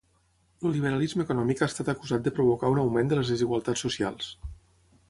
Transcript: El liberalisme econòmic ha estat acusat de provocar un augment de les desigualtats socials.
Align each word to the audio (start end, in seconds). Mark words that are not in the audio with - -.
El 0.69 0.73
liberalisme 0.77 1.25
econòmic 1.27 1.61
ha 1.61 1.67
estat 1.73 1.91
acusat 1.95 2.25
de 2.29 2.35
provocar 2.41 2.73
un 2.77 2.83
augment 2.87 3.13
de 3.13 3.21
les 3.21 3.31
desigualtats 3.35 3.89
socials. 3.89 4.35